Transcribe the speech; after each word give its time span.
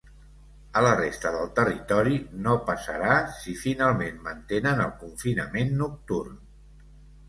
A 0.79 0.81
la 0.85 0.93
resta 0.99 1.33
del 1.35 1.51
territori 1.59 2.17
no 2.47 2.57
passarà 2.71 3.21
si 3.37 3.57
finalment 3.67 4.21
mantenen 4.33 4.85
el 4.91 4.99
confinament 5.07 5.75
nocturn. 5.87 6.47